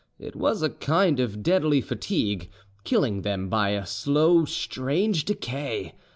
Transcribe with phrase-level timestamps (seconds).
[0.17, 2.49] It was a kind of deadly fatigue,
[2.83, 5.93] killing them by a slows strange decay.